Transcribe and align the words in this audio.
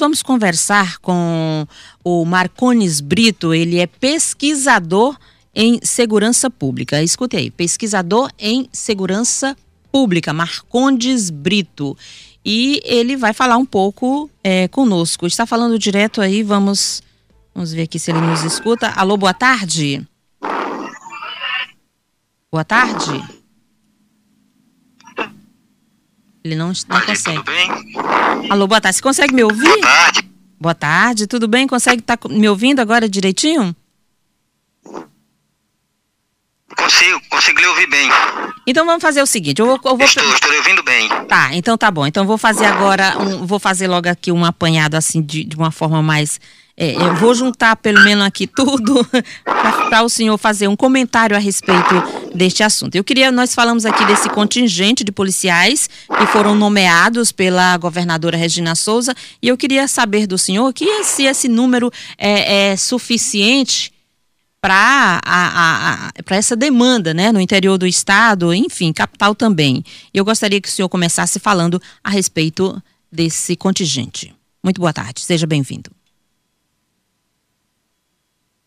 Vamos 0.00 0.22
conversar 0.22 0.98
com 0.98 1.66
o 2.04 2.24
Marcones 2.24 3.00
Brito, 3.00 3.52
ele 3.52 3.80
é 3.80 3.86
pesquisador 3.86 5.18
em 5.52 5.80
segurança 5.82 6.48
pública. 6.48 7.02
Escute 7.02 7.36
aí, 7.36 7.50
pesquisador 7.50 8.30
em 8.38 8.68
segurança 8.72 9.56
pública, 9.90 10.32
Marcondes 10.32 11.30
Brito. 11.30 11.98
E 12.44 12.80
ele 12.84 13.16
vai 13.16 13.32
falar 13.32 13.56
um 13.56 13.66
pouco 13.66 14.30
é, 14.44 14.68
conosco. 14.68 15.26
Está 15.26 15.44
falando 15.44 15.76
direto 15.76 16.20
aí, 16.20 16.44
vamos, 16.44 17.02
vamos 17.52 17.72
ver 17.72 17.82
aqui 17.82 17.98
se 17.98 18.12
ele 18.12 18.20
nos 18.20 18.44
escuta. 18.44 18.90
Alô, 18.90 19.16
boa 19.16 19.34
tarde. 19.34 20.06
Boa 22.52 22.64
tarde. 22.64 23.37
Ele 26.48 26.56
não, 26.56 26.72
não 26.88 27.00
consegue. 27.02 27.36
Tudo 27.36 27.52
bem? 27.52 28.50
Alô, 28.50 28.66
boa 28.66 28.80
tarde. 28.80 28.96
Você 28.96 29.02
consegue 29.02 29.34
me 29.34 29.44
ouvir? 29.44 29.64
Boa 29.64 29.80
tarde. 29.80 30.30
Boa 30.60 30.74
tarde, 30.74 31.26
tudo 31.26 31.46
bem? 31.46 31.66
Consegue 31.66 32.00
estar 32.00 32.16
tá 32.16 32.28
me 32.28 32.48
ouvindo 32.48 32.80
agora 32.80 33.06
direitinho? 33.06 33.76
Consigo, 36.88 37.20
consigo 37.28 37.60
lhe 37.60 37.66
ouvir 37.66 37.86
bem. 37.90 38.10
Então 38.66 38.86
vamos 38.86 39.02
fazer 39.02 39.20
o 39.20 39.26
seguinte, 39.26 39.60
eu 39.60 39.66
vou, 39.66 39.80
eu 39.84 39.96
vou... 39.96 40.06
Estou, 40.06 40.24
estou 40.32 40.50
ouvindo 40.54 40.82
bem. 40.82 41.06
Tá, 41.28 41.50
então 41.52 41.76
tá 41.76 41.90
bom. 41.90 42.06
Então 42.06 42.26
vou 42.26 42.38
fazer 42.38 42.64
agora, 42.64 43.14
um, 43.18 43.44
vou 43.44 43.58
fazer 43.58 43.86
logo 43.86 44.08
aqui 44.08 44.32
um 44.32 44.42
apanhado 44.42 44.94
assim 44.94 45.20
de, 45.20 45.44
de 45.44 45.54
uma 45.54 45.70
forma 45.70 46.02
mais 46.02 46.40
é, 46.80 46.94
eu 46.94 47.16
vou 47.16 47.34
juntar 47.34 47.74
pelo 47.74 48.00
menos 48.04 48.24
aqui 48.24 48.46
tudo 48.46 49.04
para 49.90 50.02
o 50.02 50.08
senhor 50.08 50.38
fazer 50.38 50.68
um 50.68 50.76
comentário 50.76 51.36
a 51.36 51.38
respeito 51.38 51.94
deste 52.32 52.62
assunto. 52.62 52.94
Eu 52.94 53.02
queria, 53.02 53.32
nós 53.32 53.52
falamos 53.52 53.84
aqui 53.84 54.04
desse 54.04 54.30
contingente 54.30 55.02
de 55.02 55.10
policiais 55.10 55.90
que 56.06 56.26
foram 56.26 56.54
nomeados 56.54 57.32
pela 57.32 57.76
governadora 57.76 58.36
Regina 58.36 58.76
Souza 58.76 59.12
e 59.42 59.48
eu 59.48 59.56
queria 59.58 59.88
saber 59.88 60.26
do 60.26 60.38
senhor 60.38 60.72
que 60.72 61.02
se 61.02 61.24
esse 61.24 61.48
número 61.48 61.90
é, 62.16 62.70
é 62.70 62.76
suficiente 62.76 63.92
para 64.60 66.12
essa 66.30 66.56
demanda 66.56 67.14
né, 67.14 67.30
no 67.30 67.40
interior 67.40 67.78
do 67.78 67.86
estado, 67.86 68.52
enfim, 68.52 68.92
capital 68.92 69.34
também. 69.34 69.84
Eu 70.12 70.24
gostaria 70.24 70.60
que 70.60 70.68
o 70.68 70.70
senhor 70.70 70.88
começasse 70.88 71.38
falando 71.38 71.80
a 72.02 72.10
respeito 72.10 72.80
desse 73.10 73.56
contingente. 73.56 74.34
Muito 74.62 74.80
boa 74.80 74.92
tarde, 74.92 75.20
seja 75.20 75.46
bem-vindo. 75.46 75.90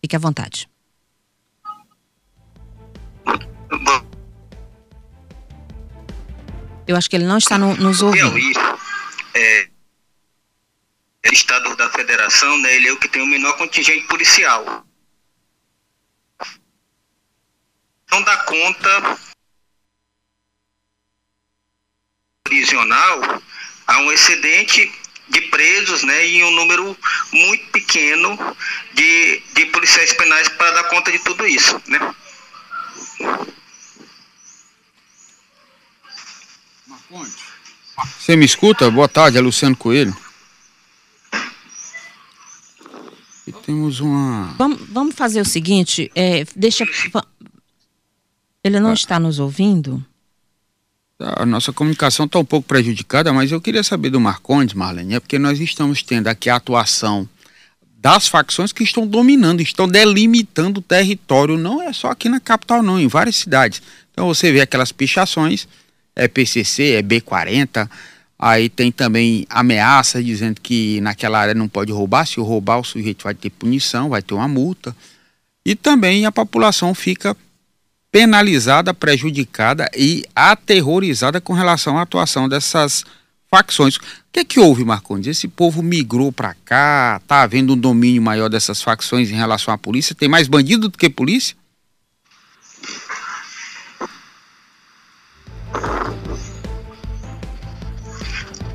Fique 0.00 0.16
à 0.16 0.18
vontade. 0.18 0.68
Eu 6.86 6.96
acho 6.96 7.08
que 7.08 7.16
ele 7.16 7.26
não 7.26 7.38
está 7.38 7.56
no, 7.56 7.76
nos 7.76 8.02
ouvindo. 8.02 8.32
Piauí, 8.32 8.52
é, 9.34 9.68
é 11.22 11.32
estado 11.32 11.76
da 11.76 11.88
federação, 11.90 12.58
né, 12.60 12.74
ele 12.74 12.88
é 12.88 12.92
o 12.92 12.98
que 12.98 13.08
tem 13.08 13.22
o 13.22 13.26
menor 13.26 13.56
contingente 13.56 14.06
policial. 14.08 14.84
Não 18.12 18.22
dá 18.22 18.36
conta 18.44 19.18
prisional 22.44 23.42
há 23.86 23.98
um 24.00 24.12
excedente 24.12 24.92
de 25.30 25.40
presos 25.42 26.02
né, 26.02 26.26
e 26.26 26.44
um 26.44 26.50
número 26.50 26.94
muito 27.32 27.66
pequeno 27.70 28.36
de, 28.92 29.42
de 29.54 29.66
policiais 29.66 30.12
penais 30.12 30.46
para 30.50 30.72
dar 30.72 30.84
conta 30.90 31.10
de 31.10 31.18
tudo 31.20 31.46
isso. 31.46 31.80
Né? 31.86 32.14
Você 38.18 38.36
me 38.36 38.44
escuta? 38.44 38.90
Boa 38.90 39.08
tarde, 39.08 39.38
é 39.38 39.40
Luciano 39.40 39.74
Coelho. 39.74 40.14
E 43.46 43.52
temos 43.52 44.00
uma. 44.00 44.54
Vamos, 44.58 44.80
vamos 44.88 45.14
fazer 45.14 45.40
o 45.40 45.44
seguinte, 45.44 46.10
é, 46.14 46.44
deixa. 46.54 46.86
Ele 48.64 48.78
não 48.78 48.90
ah. 48.90 48.94
está 48.94 49.18
nos 49.18 49.38
ouvindo? 49.38 50.04
a 51.36 51.46
nossa 51.46 51.72
comunicação 51.72 52.26
está 52.26 52.38
um 52.38 52.44
pouco 52.44 52.66
prejudicada, 52.66 53.32
mas 53.32 53.52
eu 53.52 53.60
queria 53.60 53.82
saber 53.82 54.10
do 54.10 54.20
Marcondes, 54.20 54.74
Marlene, 54.74 55.14
é 55.14 55.20
porque 55.20 55.38
nós 55.38 55.60
estamos 55.60 56.02
tendo 56.02 56.28
aqui 56.28 56.50
a 56.50 56.56
atuação 56.56 57.28
das 57.98 58.26
facções 58.26 58.72
que 58.72 58.82
estão 58.82 59.06
dominando, 59.06 59.60
estão 59.60 59.86
delimitando 59.86 60.80
o 60.80 60.82
território, 60.82 61.56
não 61.56 61.80
é 61.80 61.92
só 61.92 62.10
aqui 62.10 62.28
na 62.28 62.40
capital, 62.40 62.82
não, 62.82 62.98
em 62.98 63.06
várias 63.06 63.36
cidades. 63.36 63.80
Então 64.12 64.26
você 64.26 64.50
vê 64.50 64.60
aquelas 64.60 64.90
pichações, 64.90 65.68
é 66.16 66.26
PCC, 66.26 66.94
é 66.94 67.02
B40, 67.02 67.88
aí 68.36 68.68
tem 68.68 68.90
também 68.90 69.46
ameaças 69.48 70.24
dizendo 70.24 70.60
que 70.60 71.00
naquela 71.00 71.38
área 71.38 71.54
não 71.54 71.68
pode 71.68 71.92
roubar, 71.92 72.26
se 72.26 72.40
roubar 72.40 72.80
o 72.80 72.84
sujeito 72.84 73.22
vai 73.22 73.34
ter 73.34 73.50
punição, 73.50 74.08
vai 74.08 74.20
ter 74.20 74.34
uma 74.34 74.48
multa. 74.48 74.94
E 75.64 75.76
também 75.76 76.26
a 76.26 76.32
população 76.32 76.92
fica 76.92 77.36
penalizada, 78.12 78.92
prejudicada 78.92 79.90
e 79.96 80.24
aterrorizada 80.36 81.40
com 81.40 81.54
relação 81.54 81.96
à 81.96 82.02
atuação 82.02 82.46
dessas 82.46 83.04
facções. 83.50 83.96
O 83.96 84.00
que 84.30 84.40
é 84.40 84.44
que 84.44 84.60
houve, 84.60 84.84
Marcondes? 84.84 85.28
Esse 85.28 85.48
povo 85.48 85.82
migrou 85.82 86.30
para 86.30 86.54
cá, 86.64 87.18
está 87.22 87.42
havendo 87.42 87.72
um 87.72 87.78
domínio 87.78 88.20
maior 88.20 88.50
dessas 88.50 88.82
facções 88.82 89.30
em 89.30 89.34
relação 89.34 89.72
à 89.72 89.78
polícia? 89.78 90.14
Tem 90.14 90.28
mais 90.28 90.46
bandido 90.46 90.90
do 90.90 90.98
que 90.98 91.08
polícia? 91.08 91.56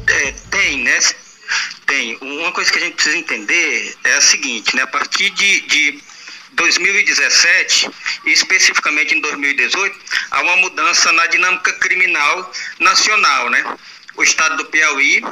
É, 0.07 0.31
tem, 0.49 0.83
né? 0.83 0.99
Tem. 1.85 2.17
Uma 2.21 2.51
coisa 2.51 2.71
que 2.71 2.77
a 2.79 2.81
gente 2.81 2.95
precisa 2.95 3.17
entender 3.17 3.95
é 4.03 4.13
a 4.15 4.21
seguinte, 4.21 4.75
né? 4.75 4.81
A 4.81 4.87
partir 4.87 5.29
de, 5.29 5.61
de 5.61 6.03
2017 6.57 7.89
e 8.25 8.31
especificamente 8.31 9.15
em 9.15 9.21
2018, 9.21 9.97
há 10.31 10.41
uma 10.41 10.57
mudança 10.57 11.11
na 11.13 11.27
dinâmica 11.27 11.71
criminal 11.73 12.51
nacional, 12.79 13.49
né? 13.49 13.77
O 14.15 14.23
estado 14.23 14.57
do 14.57 14.65
Piauí 14.65 15.23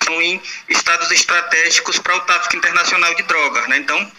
estão 0.00 0.20
em 0.20 0.42
estados 0.68 1.10
estratégicos 1.12 1.98
para 1.98 2.16
o 2.16 2.20
tráfico 2.20 2.56
internacional 2.56 3.14
de 3.14 3.22
drogas, 3.22 3.68
né? 3.68 3.76
Então, 3.78 4.12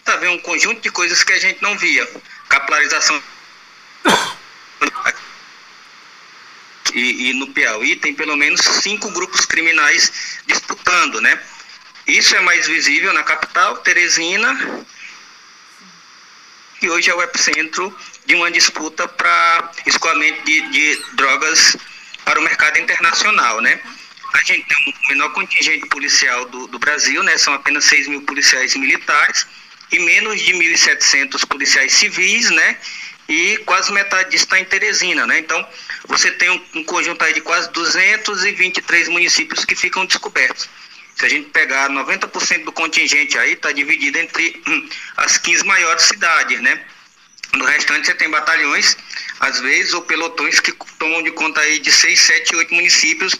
está 0.00 0.16
vendo 0.16 0.34
um 0.34 0.42
conjunto 0.42 0.80
de 0.80 0.90
coisas 0.90 1.24
que 1.24 1.32
a 1.32 1.38
gente 1.38 1.62
não 1.62 1.78
via. 1.78 2.08
Capilarização 2.48 3.22
e, 6.96 7.28
e, 7.28 7.32
no 7.34 7.48
Piauí 7.48 7.96
tem 7.96 8.14
pelo 8.14 8.36
menos 8.36 8.60
cinco 8.60 9.10
grupos 9.10 9.44
criminais 9.44 10.40
disputando, 10.46 11.20
né? 11.20 11.38
Isso 12.06 12.34
é 12.34 12.40
mais 12.40 12.66
visível 12.66 13.12
na 13.12 13.22
capital, 13.22 13.76
Teresina, 13.78 14.86
que 16.80 16.88
hoje 16.88 17.10
é 17.10 17.14
o 17.14 17.22
epicentro 17.22 17.94
de 18.24 18.34
uma 18.34 18.50
disputa 18.50 19.06
para 19.06 19.70
escoamento 19.84 20.42
de, 20.46 20.60
de 20.70 21.04
drogas 21.12 21.76
para 22.24 22.40
o 22.40 22.42
mercado 22.42 22.78
internacional, 22.78 23.60
né? 23.60 23.78
A 24.32 24.38
gente 24.38 24.66
tem 24.66 24.94
o 24.94 25.08
menor 25.08 25.32
contingente 25.32 25.86
policial 25.88 26.46
do, 26.46 26.66
do 26.66 26.78
Brasil, 26.78 27.22
né? 27.22 27.36
São 27.36 27.52
apenas 27.52 27.84
6 27.84 28.08
mil 28.08 28.22
policiais 28.22 28.74
militares 28.74 29.46
e 29.92 29.98
menos 29.98 30.40
de 30.40 30.52
1.700 30.52 31.46
policiais 31.46 31.92
civis, 31.92 32.50
né? 32.50 32.78
E 33.28 33.58
quase 33.66 33.92
metade 33.92 34.30
disso 34.30 34.44
está 34.44 34.58
em 34.58 34.64
Teresina, 34.64 35.26
né? 35.26 35.38
Então, 35.38 35.66
você 36.06 36.30
tem 36.32 36.50
um, 36.50 36.64
um, 36.74 36.84
conjunto 36.84 37.24
aí 37.24 37.34
de 37.34 37.40
quase 37.40 37.70
223 37.72 39.08
municípios 39.08 39.64
que 39.64 39.74
ficam 39.74 40.06
descobertos. 40.06 40.68
Se 41.16 41.24
a 41.24 41.28
gente 41.28 41.48
pegar 41.50 41.90
90% 41.90 42.64
do 42.64 42.72
contingente 42.72 43.36
aí, 43.38 43.54
está 43.54 43.72
dividido 43.72 44.18
entre 44.18 44.62
hum, 44.66 44.88
as 45.16 45.38
15 45.38 45.64
maiores 45.64 46.04
cidades, 46.04 46.60
né? 46.60 46.84
No 47.54 47.64
restante 47.64 48.06
você 48.06 48.14
tem 48.14 48.30
batalhões, 48.30 48.96
às 49.40 49.60
vezes, 49.60 49.94
ou 49.94 50.02
pelotões 50.02 50.60
que 50.60 50.72
tomam 50.98 51.22
de 51.22 51.30
conta 51.32 51.60
aí 51.60 51.78
de 51.78 51.90
6, 51.90 52.20
7, 52.20 52.56
8 52.56 52.74
municípios 52.74 53.34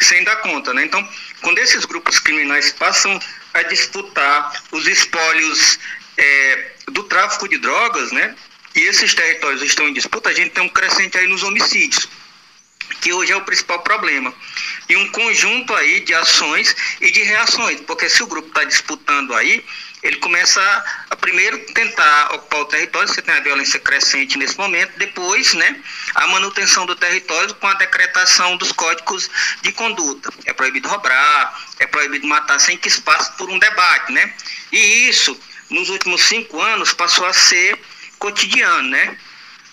sem 0.00 0.24
dar 0.24 0.36
conta, 0.36 0.74
né? 0.74 0.84
Então, 0.84 1.06
quando 1.40 1.58
esses 1.58 1.84
grupos 1.84 2.18
criminais 2.18 2.72
passam 2.72 3.18
a 3.54 3.62
disputar 3.62 4.62
os 4.72 4.86
espólios 4.86 5.78
é, 6.16 6.72
do 6.88 7.04
tráfico 7.04 7.48
de 7.48 7.58
drogas, 7.58 8.10
né? 8.12 8.34
E 8.74 8.80
esses 8.80 9.14
territórios 9.14 9.62
estão 9.62 9.88
em 9.88 9.92
disputa, 9.92 10.30
a 10.30 10.34
gente 10.34 10.50
tem 10.50 10.62
um 10.62 10.68
crescente 10.68 11.18
aí 11.18 11.26
nos 11.26 11.42
homicídios, 11.42 12.08
que 13.00 13.12
hoje 13.12 13.32
é 13.32 13.36
o 13.36 13.42
principal 13.42 13.80
problema. 13.80 14.32
E 14.88 14.96
um 14.96 15.10
conjunto 15.10 15.74
aí 15.74 16.00
de 16.00 16.14
ações 16.14 16.74
e 17.00 17.10
de 17.10 17.22
reações, 17.22 17.80
porque 17.80 18.08
se 18.08 18.22
o 18.22 18.26
grupo 18.26 18.48
está 18.48 18.64
disputando 18.64 19.34
aí, 19.34 19.64
ele 20.02 20.16
começa 20.16 20.60
a, 20.60 20.84
a, 21.10 21.16
primeiro 21.16 21.58
tentar 21.74 22.34
ocupar 22.34 22.60
o 22.60 22.64
território, 22.64 23.08
você 23.08 23.20
tem 23.20 23.34
a 23.34 23.40
violência 23.40 23.78
crescente 23.78 24.38
nesse 24.38 24.56
momento, 24.56 24.96
depois, 24.96 25.52
né, 25.54 25.78
a 26.14 26.26
manutenção 26.28 26.86
do 26.86 26.96
território 26.96 27.54
com 27.56 27.66
a 27.66 27.74
decretação 27.74 28.56
dos 28.56 28.72
códigos 28.72 29.28
de 29.62 29.72
conduta. 29.72 30.32
É 30.46 30.52
proibido 30.52 30.88
roubar, 30.88 31.66
é 31.78 31.86
proibido 31.86 32.26
matar 32.26 32.58
sem 32.58 32.78
que 32.78 32.88
espaço 32.88 33.32
por 33.36 33.50
um 33.50 33.58
debate, 33.58 34.12
né? 34.12 34.32
E 34.72 35.08
isso, 35.08 35.38
nos 35.68 35.90
últimos 35.90 36.22
cinco 36.22 36.60
anos, 36.60 36.94
passou 36.94 37.26
a 37.26 37.32
ser 37.34 37.78
cotidiano, 38.20 38.88
né? 38.88 39.18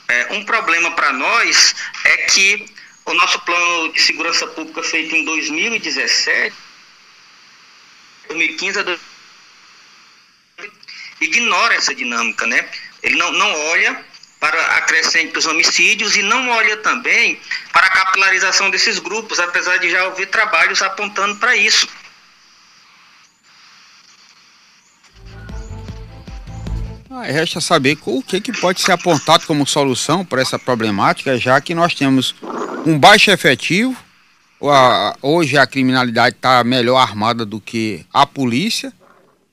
É, 0.08 0.34
um 0.34 0.44
problema 0.46 0.90
para 0.92 1.14
nós 1.14 1.76
é 2.06 2.18
que 2.18 2.66
o 3.06 3.14
nosso 3.14 3.40
plano 3.42 3.94
de 3.94 4.02
segurança 4.02 4.48
pública 4.48 4.82
feito 4.82 5.16
em 5.16 5.24
2017, 5.26 6.56
2015 8.30 8.80
a 8.80 8.84
2017, 8.84 9.08
ignora 11.22 11.76
essa 11.76 11.94
dinâmica, 11.94 12.48
né? 12.48 12.68
Ele 13.04 13.16
não, 13.16 13.32
não 13.34 13.54
olha 13.70 14.04
para 14.40 14.78
a 14.78 14.82
crescente 14.82 15.34
dos 15.34 15.46
homicídios 15.46 16.16
e 16.16 16.22
não 16.22 16.50
olha 16.50 16.78
também 16.78 17.40
para 17.74 17.88
a 17.88 17.90
capilarização 17.90 18.70
desses 18.70 19.00
grupos, 19.00 19.40
apesar 19.40 19.78
de 19.78 19.90
já 19.90 20.06
haver 20.06 20.28
trabalhos 20.28 20.82
apontando 20.82 21.36
para 21.38 21.56
isso. 21.56 21.88
Resta 27.24 27.60
saber 27.60 27.98
o 28.06 28.22
que, 28.22 28.40
que 28.40 28.52
pode 28.52 28.82
ser 28.82 28.92
apontado 28.92 29.46
como 29.46 29.66
solução 29.66 30.24
para 30.24 30.42
essa 30.42 30.60
problemática, 30.60 31.38
já 31.38 31.60
que 31.60 31.74
nós 31.74 31.94
temos 31.94 32.36
um 32.86 32.98
baixo 32.98 33.32
efetivo, 33.32 33.96
hoje 35.22 35.58
a 35.58 35.68
criminalidade 35.68 36.36
está 36.36 36.64
melhor 36.64 36.98
armada 36.98 37.46
do 37.46 37.60
que 37.60 38.06
a 38.14 38.26
polícia, 38.26 38.94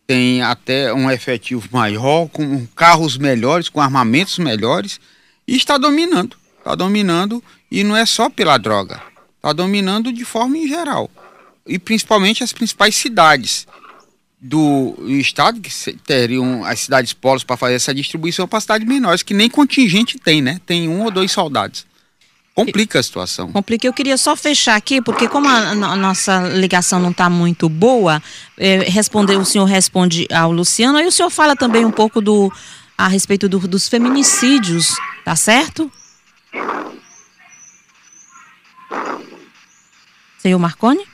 tem 0.06 0.42
até 0.42 0.92
um 0.92 1.10
efetivo 1.10 1.68
maior, 1.72 2.28
com 2.28 2.66
carros 2.76 3.16
melhores, 3.16 3.68
com 3.68 3.80
armamentos 3.80 4.38
melhores, 4.38 5.00
e 5.46 5.56
está 5.56 5.78
dominando. 5.78 6.36
Está 6.58 6.74
dominando, 6.74 7.42
e 7.70 7.84
não 7.84 7.96
é 7.96 8.06
só 8.06 8.30
pela 8.30 8.56
droga, 8.56 9.02
está 9.36 9.52
dominando 9.52 10.12
de 10.12 10.24
forma 10.24 10.56
em 10.56 10.66
geral. 10.66 11.10
E 11.66 11.78
principalmente 11.78 12.42
as 12.42 12.52
principais 12.52 12.94
cidades 12.94 13.66
do 14.46 14.94
estado, 15.08 15.58
que 15.58 15.70
teriam 16.06 16.66
as 16.66 16.80
cidades 16.80 17.14
polos 17.14 17.42
para 17.42 17.56
fazer 17.56 17.76
essa 17.76 17.94
distribuição 17.94 18.46
para 18.46 18.60
cidades 18.60 18.86
menores, 18.86 19.22
que 19.22 19.32
nem 19.32 19.48
contingente 19.48 20.18
tem, 20.18 20.42
né? 20.42 20.60
Tem 20.66 20.86
um 20.86 21.02
ou 21.02 21.10
dois 21.10 21.32
soldados. 21.32 21.86
Complica 22.54 23.00
a 23.00 23.02
situação. 23.02 23.50
Complica. 23.50 23.86
Eu 23.86 23.92
queria 23.94 24.18
só 24.18 24.36
fechar 24.36 24.76
aqui, 24.76 25.00
porque 25.00 25.26
como 25.28 25.48
a, 25.48 25.70
a 25.70 25.96
nossa 25.96 26.46
ligação 26.50 27.00
não 27.00 27.10
está 27.10 27.30
muito 27.30 27.70
boa, 27.70 28.22
é, 28.58 28.80
responder, 28.80 29.36
o 29.36 29.46
senhor 29.46 29.64
responde 29.64 30.28
ao 30.30 30.52
Luciano, 30.52 30.98
aí 30.98 31.06
o 31.06 31.10
senhor 31.10 31.30
fala 31.30 31.56
também 31.56 31.86
um 31.86 31.90
pouco 31.90 32.20
do 32.20 32.52
a 32.98 33.08
respeito 33.08 33.48
do, 33.48 33.58
dos 33.66 33.88
feminicídios, 33.88 34.94
tá 35.24 35.34
certo? 35.34 35.90
Senhor 40.38 40.58
Marconi? 40.58 41.04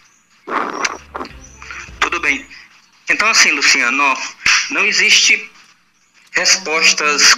Tudo 2.00 2.20
bem. 2.20 2.49
Então, 3.10 3.28
assim, 3.28 3.50
Luciano, 3.50 4.16
não 4.70 4.86
existe 4.86 5.50
respostas 6.30 7.34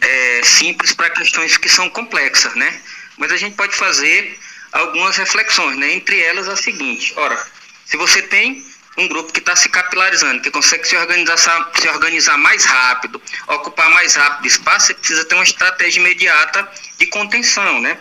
é, 0.00 0.42
simples 0.44 0.92
para 0.92 1.08
questões 1.08 1.56
que 1.56 1.70
são 1.70 1.88
complexas, 1.88 2.54
né? 2.54 2.80
Mas 3.16 3.32
a 3.32 3.36
gente 3.38 3.56
pode 3.56 3.74
fazer 3.74 4.38
algumas 4.72 5.16
reflexões, 5.16 5.78
né? 5.78 5.94
Entre 5.94 6.20
elas 6.20 6.48
a 6.48 6.56
seguinte: 6.56 7.14
ora, 7.16 7.46
se 7.86 7.96
você 7.96 8.20
tem 8.20 8.62
um 8.98 9.08
grupo 9.08 9.32
que 9.32 9.38
está 9.38 9.56
se 9.56 9.70
capilarizando, 9.70 10.42
que 10.42 10.50
consegue 10.50 10.86
se 10.86 10.94
organizar, 10.96 11.70
se 11.80 11.88
organizar 11.88 12.36
mais 12.36 12.66
rápido, 12.66 13.22
ocupar 13.46 13.88
mais 13.88 14.14
rápido 14.14 14.46
espaço, 14.46 14.88
você 14.88 14.94
precisa 14.94 15.24
ter 15.24 15.34
uma 15.34 15.44
estratégia 15.44 16.00
imediata 16.00 16.70
de 16.98 17.06
contenção, 17.06 17.80
né? 17.80 17.96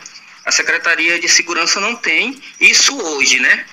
A 0.45 0.51
Secretaria 0.51 1.17
de 1.17 1.29
Segurança 1.29 1.79
não 1.79 1.95
tem 1.95 2.41
isso 2.59 2.97
hoje, 2.97 3.39
né? 3.39 3.65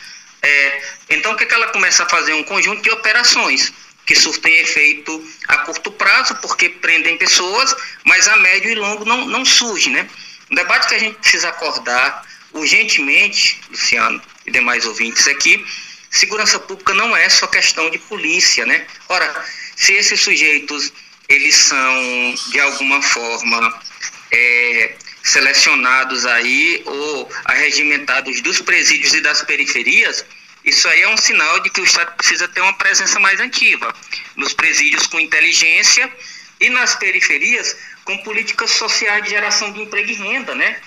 É, 0.46 0.82
então, 1.10 1.32
o 1.32 1.36
que, 1.36 1.42
é 1.42 1.46
que 1.46 1.54
ela 1.54 1.66
começa 1.68 2.04
a 2.04 2.08
fazer? 2.08 2.32
Um 2.34 2.44
conjunto 2.44 2.80
de 2.80 2.90
operações 2.90 3.72
que 4.06 4.14
surtem 4.14 4.60
efeito 4.60 5.28
a 5.48 5.58
curto 5.58 5.90
prazo, 5.90 6.36
porque 6.36 6.68
prendem 6.68 7.18
pessoas, 7.18 7.74
mas 8.04 8.28
a 8.28 8.36
médio 8.36 8.70
e 8.70 8.76
longo 8.76 9.04
não, 9.04 9.26
não 9.26 9.44
surge, 9.44 9.90
né? 9.90 10.08
Um 10.48 10.54
debate 10.54 10.86
que 10.86 10.94
a 10.94 10.98
gente 11.00 11.18
precisa 11.18 11.48
acordar 11.48 12.24
urgentemente, 12.52 13.60
Luciano 13.68 14.22
e 14.46 14.52
demais 14.52 14.86
ouvintes 14.86 15.26
aqui, 15.26 15.66
segurança 16.10 16.60
pública 16.60 16.94
não 16.94 17.16
é 17.16 17.28
só 17.28 17.48
questão 17.48 17.90
de 17.90 17.98
polícia, 17.98 18.64
né? 18.64 18.86
Ora, 19.08 19.44
se 19.74 19.94
esses 19.94 20.20
sujeitos, 20.20 20.92
eles 21.28 21.56
são, 21.56 22.34
de 22.52 22.60
alguma 22.60 23.02
forma, 23.02 23.80
é, 24.30 24.94
selecionados 25.24 26.24
aí 26.24 26.82
ou 26.86 27.28
arregimentados 27.44 28.40
dos 28.42 28.60
presídios 28.60 29.12
e 29.12 29.20
das 29.20 29.42
periferias, 29.42 30.24
isso 30.66 30.88
aí 30.88 31.02
é 31.02 31.08
um 31.08 31.16
sinal 31.16 31.60
de 31.60 31.70
que 31.70 31.80
o 31.80 31.84
Estado 31.84 32.12
precisa 32.16 32.48
ter 32.48 32.60
uma 32.60 32.74
presença 32.74 33.20
mais 33.20 33.40
ativa. 33.40 33.94
Nos 34.34 34.52
presídios 34.52 35.06
com 35.06 35.20
inteligência 35.20 36.12
e 36.60 36.68
nas 36.68 36.96
periferias 36.96 37.76
com 38.04 38.18
políticas 38.18 38.72
sociais 38.72 39.22
de 39.22 39.30
geração 39.30 39.72
de 39.72 39.80
emprego 39.80 40.10
e 40.10 40.14
renda, 40.14 40.56
né? 40.56 40.80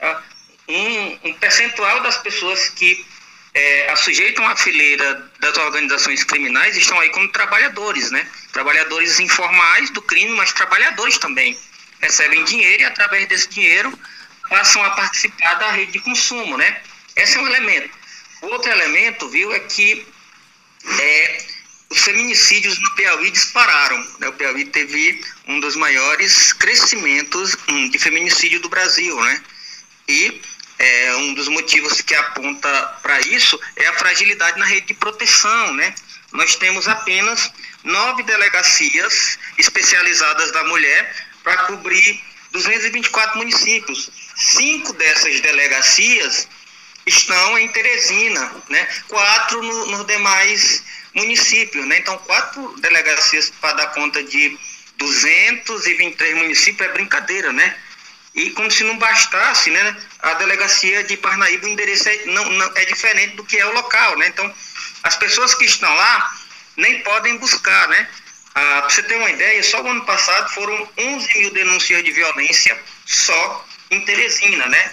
Ah, 0.00 0.22
um, 0.68 1.28
um 1.28 1.34
percentual 1.34 2.00
das 2.00 2.16
pessoas 2.18 2.70
que 2.70 3.06
é, 3.54 3.90
assujeitam 3.90 4.46
a 4.48 4.56
fileira 4.56 5.30
das 5.38 5.56
organizações 5.58 6.24
criminais 6.24 6.76
estão 6.76 6.98
aí 6.98 7.10
como 7.10 7.28
trabalhadores, 7.28 8.10
né? 8.10 8.26
Trabalhadores 8.52 9.20
informais 9.20 9.90
do 9.90 10.02
crime, 10.02 10.30
mas 10.36 10.52
trabalhadores 10.52 11.18
também. 11.18 11.56
Recebem 12.00 12.44
dinheiro 12.44 12.82
e 12.82 12.86
através 12.86 13.28
desse 13.28 13.48
dinheiro 13.48 13.96
passam 14.48 14.82
a 14.84 14.90
participar 14.90 15.54
da 15.54 15.70
rede 15.70 15.92
de 15.92 16.00
consumo, 16.00 16.56
né? 16.56 16.80
Esse 17.14 17.36
é 17.36 17.40
um 17.40 17.46
elemento. 17.46 17.99
Outro 18.42 18.70
elemento, 18.70 19.28
viu, 19.28 19.52
é 19.52 19.60
que 19.60 20.06
é, 20.98 21.44
os 21.90 22.00
feminicídios 22.00 22.80
no 22.80 22.94
Piauí 22.94 23.30
dispararam. 23.30 23.98
Né? 24.18 24.28
O 24.28 24.32
Piauí 24.32 24.64
teve 24.66 25.22
um 25.46 25.60
dos 25.60 25.76
maiores 25.76 26.52
crescimentos 26.52 27.56
hum, 27.68 27.88
de 27.90 27.98
feminicídio 27.98 28.60
do 28.60 28.68
Brasil, 28.68 29.20
né? 29.20 29.42
E 30.08 30.40
é, 30.78 31.16
um 31.16 31.34
dos 31.34 31.48
motivos 31.48 32.00
que 32.00 32.14
aponta 32.14 32.98
para 33.02 33.20
isso 33.20 33.60
é 33.76 33.86
a 33.86 33.92
fragilidade 33.94 34.58
na 34.58 34.64
rede 34.64 34.88
de 34.88 34.94
proteção, 34.94 35.74
né? 35.74 35.94
Nós 36.32 36.54
temos 36.54 36.88
apenas 36.88 37.50
nove 37.84 38.22
delegacias 38.22 39.38
especializadas 39.58 40.52
da 40.52 40.64
mulher 40.64 41.28
para 41.42 41.56
cobrir 41.64 42.20
224 42.52 43.36
municípios. 43.36 44.10
Cinco 44.36 44.92
dessas 44.94 45.40
delegacias 45.40 46.48
estão 47.40 47.58
em 47.58 47.68
Teresina, 47.68 48.52
né? 48.68 48.86
quatro 49.08 49.62
no, 49.62 49.86
nos 49.86 50.06
demais 50.06 50.82
municípios. 51.14 51.86
Né? 51.86 51.98
Então, 51.98 52.16
quatro 52.18 52.76
delegacias 52.80 53.50
para 53.60 53.74
dar 53.74 53.86
conta 53.88 54.22
de 54.22 54.58
223 54.98 56.36
municípios 56.36 56.88
é 56.88 56.92
brincadeira, 56.92 57.52
né? 57.52 57.76
E 58.34 58.50
como 58.50 58.70
se 58.70 58.84
não 58.84 58.96
bastasse, 58.96 59.70
né? 59.70 59.96
A 60.20 60.34
delegacia 60.34 61.02
de 61.02 61.16
Parnaíba, 61.16 61.66
o 61.66 61.70
endereço 61.70 62.08
é, 62.08 62.26
não, 62.26 62.44
não, 62.50 62.72
é 62.76 62.84
diferente 62.84 63.34
do 63.34 63.44
que 63.44 63.58
é 63.58 63.66
o 63.66 63.72
local, 63.72 64.16
né? 64.18 64.28
Então, 64.28 64.54
as 65.02 65.16
pessoas 65.16 65.54
que 65.54 65.64
estão 65.64 65.92
lá 65.92 66.36
nem 66.76 67.02
podem 67.02 67.38
buscar, 67.38 67.88
né? 67.88 68.08
Ah, 68.54 68.82
para 68.82 68.90
você 68.90 69.02
ter 69.02 69.16
uma 69.16 69.30
ideia, 69.30 69.62
só 69.62 69.82
o 69.82 69.88
ano 69.88 70.04
passado 70.04 70.52
foram 70.52 70.88
11 70.98 71.38
mil 71.38 71.50
denúncias 71.52 72.04
de 72.04 72.12
violência 72.12 72.78
só 73.06 73.66
em 73.90 74.00
Teresina, 74.02 74.68
né? 74.68 74.92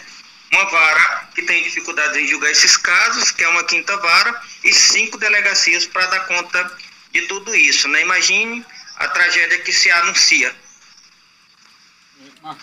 Uma 0.52 0.66
vara 0.66 1.28
que 1.36 1.42
tem 1.44 1.64
dificuldades 1.64 2.18
em 2.18 2.28
julgar 2.28 2.52
esses 2.52 2.78
casos, 2.78 3.32
que 3.32 3.44
é 3.44 3.48
uma 3.50 3.64
quinta 3.64 3.96
vara, 3.98 4.42
e 4.64 4.74
cinco 4.74 5.18
delegacias 5.18 5.86
para 5.86 6.06
dar 6.08 6.22
conta 6.22 6.72
de 7.12 7.22
tudo 7.24 7.56
isso. 7.56 7.88
Né? 7.88 8.02
Imagine 8.02 8.66
a 8.98 9.08
tragédia 9.10 9.60
que 9.60 9.72
se 9.72 9.92
anuncia. 9.92 10.56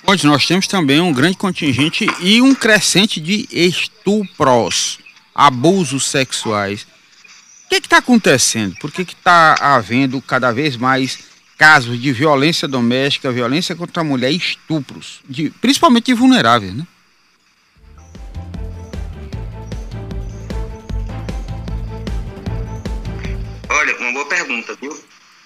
Onde 0.06 0.26
nós 0.26 0.46
temos 0.46 0.66
também 0.66 1.00
um 1.00 1.12
grande 1.12 1.36
contingente 1.36 2.06
e 2.20 2.40
um 2.40 2.54
crescente 2.54 3.20
de 3.20 3.46
estupros, 3.50 4.98
abusos 5.34 6.06
sexuais. 6.06 6.86
O 7.66 7.68
que 7.68 7.76
está 7.76 7.98
acontecendo? 7.98 8.76
Por 8.76 8.90
que 8.90 9.02
está 9.02 9.56
havendo 9.60 10.22
cada 10.22 10.52
vez 10.52 10.76
mais 10.76 11.18
casos 11.58 12.00
de 12.00 12.12
violência 12.12 12.66
doméstica, 12.66 13.30
violência 13.30 13.76
contra 13.76 14.00
a 14.00 14.04
mulher 14.04 14.30
estupros, 14.30 15.20
de, 15.28 15.50
principalmente 15.50 16.06
de 16.06 16.14
vulneráveis, 16.14 16.74
né? 16.74 16.86
Uma 24.02 24.12
boa 24.12 24.26
pergunta, 24.26 24.76
viu? 24.80 24.98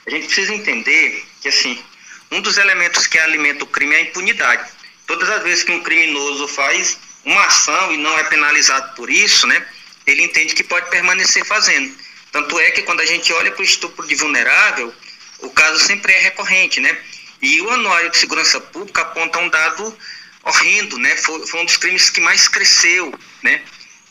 A 0.06 0.10
gente 0.10 0.26
precisa 0.26 0.54
entender 0.54 1.24
que, 1.40 1.48
assim, 1.48 1.82
um 2.30 2.40
dos 2.40 2.56
elementos 2.58 3.06
que 3.06 3.18
alimenta 3.18 3.64
o 3.64 3.66
crime 3.66 3.94
é 3.94 3.98
a 3.98 4.02
impunidade. 4.02 4.70
Todas 5.06 5.28
as 5.30 5.42
vezes 5.42 5.64
que 5.64 5.72
um 5.72 5.82
criminoso 5.82 6.46
faz 6.48 6.98
uma 7.24 7.44
ação 7.44 7.92
e 7.92 7.96
não 7.96 8.18
é 8.18 8.24
penalizado 8.24 8.94
por 8.94 9.10
isso, 9.10 9.46
né, 9.46 9.66
ele 10.06 10.22
entende 10.22 10.54
que 10.54 10.64
pode 10.64 10.88
permanecer 10.90 11.44
fazendo. 11.44 11.94
Tanto 12.32 12.58
é 12.58 12.70
que 12.70 12.82
quando 12.82 13.00
a 13.00 13.06
gente 13.06 13.32
olha 13.32 13.50
para 13.50 13.60
o 13.60 13.64
estupro 13.64 14.06
de 14.06 14.14
vulnerável, 14.14 14.94
o 15.40 15.50
caso 15.50 15.78
sempre 15.78 16.12
é 16.12 16.20
recorrente, 16.20 16.80
né? 16.80 16.96
E 17.40 17.60
o 17.60 17.70
Anuário 17.70 18.10
de 18.10 18.18
Segurança 18.18 18.60
Pública 18.60 19.02
aponta 19.02 19.38
um 19.38 19.48
dado 19.48 19.96
horrendo, 20.42 20.98
né? 20.98 21.16
Foi, 21.16 21.46
foi 21.46 21.60
um 21.60 21.64
dos 21.64 21.76
crimes 21.76 22.10
que 22.10 22.20
mais 22.20 22.48
cresceu, 22.48 23.14
né? 23.42 23.62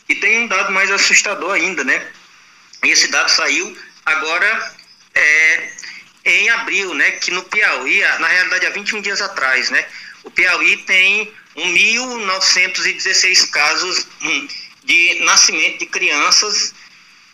E 0.08 0.14
tem 0.14 0.40
um 0.40 0.46
dado 0.46 0.72
mais 0.72 0.90
assustador 0.90 1.52
ainda, 1.52 1.84
né? 1.84 2.06
E 2.82 2.90
esse 2.90 3.08
dado 3.08 3.30
saiu 3.30 3.76
agora 4.08 4.76
é, 5.14 5.70
em 6.24 6.50
abril, 6.50 6.94
né, 6.94 7.12
que 7.12 7.30
no 7.30 7.42
Piauí, 7.44 8.00
na 8.18 8.28
realidade 8.28 8.66
há 8.66 8.70
21 8.70 9.00
dias 9.00 9.20
atrás, 9.20 9.70
né, 9.70 9.86
o 10.24 10.30
Piauí 10.30 10.76
tem 10.78 11.32
1.916 11.56 13.50
casos 13.50 14.06
hum, 14.22 14.48
de 14.84 15.20
nascimento 15.24 15.78
de 15.78 15.86
crianças 15.86 16.74